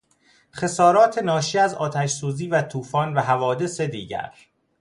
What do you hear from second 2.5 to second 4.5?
توفان و حوادث دیگر